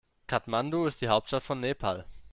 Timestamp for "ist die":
0.87-1.09